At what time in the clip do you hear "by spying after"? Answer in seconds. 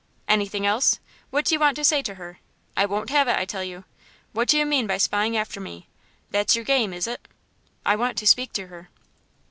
4.87-5.59